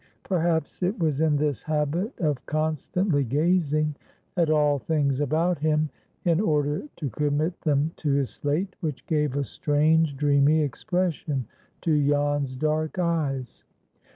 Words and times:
Perhaps 0.23 0.81
it 0.81 0.97
was 0.97 1.21
in 1.21 1.35
this 1.35 1.61
habit 1.61 2.17
of 2.17 2.43
constantly 2.47 3.23
gazing 3.23 3.93
at 4.35 4.49
all 4.49 4.79
things 4.79 5.19
about 5.19 5.59
him, 5.59 5.91
in 6.25 6.39
order 6.39 6.87
to 6.95 7.11
commit 7.11 7.61
them 7.61 7.91
to 7.97 8.11
his 8.13 8.31
slate, 8.31 8.75
which 8.79 9.05
gave 9.05 9.35
a 9.35 9.43
strange, 9.43 10.17
dreamy 10.17 10.63
expression 10.63 11.45
to 11.81 12.03
Jan's 12.09 12.55
dark 12.55 12.97
eyes. 12.97 13.63